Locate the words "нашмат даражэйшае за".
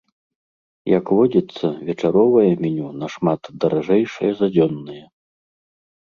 3.03-4.47